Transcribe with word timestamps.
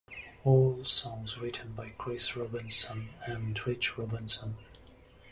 All 0.43 0.83
songs 0.83 1.37
written 1.37 1.73
by 1.73 1.89
Chris 1.89 2.35
Robinson 2.35 3.09
and 3.27 3.63
Rich 3.67 3.99
Robinson. 3.99 4.57